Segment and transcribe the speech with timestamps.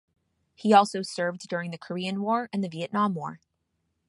[0.55, 3.39] He also served during the Korean War and the Vietnam War.